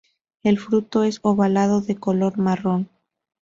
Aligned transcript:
El 0.41 0.57
fruto 0.57 1.03
es 1.03 1.19
ovalado 1.21 1.79
de 1.81 1.95
color 1.95 2.39
marrón. 2.39 2.89